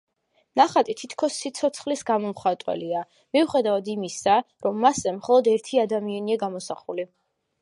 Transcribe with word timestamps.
ნახატი 0.59 0.93
თითქოს 1.01 1.35
სიცოცხლის 1.41 2.01
გამომხატველია, 2.07 3.03
მიუხედავად 3.37 3.93
იმისა, 3.97 4.41
რომ 4.67 4.83
მასზე 4.87 5.17
მხოლოდ 5.21 5.55
ერთი 5.57 5.85
ადამიანია 5.87 6.45
გამოსახული. 6.47 7.11